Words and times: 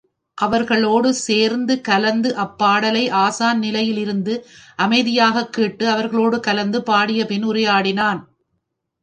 அவர்களோடு 0.37 1.13
சேர்ந்து 1.17 1.81
கலந்து 1.81 2.35
அப்பாடலை 2.35 3.09
ஆசான் 3.17 3.59
நிலையில் 3.59 3.97
இருந்து 3.97 4.33
அமைதியாகக் 4.79 5.53
கேட்டு 5.53 5.89
அவர்களோடு 5.89 6.39
கலந்து 6.39 6.83
பாடிப் 6.83 7.27
பின் 7.27 7.43
உரையாடினான். 7.43 8.21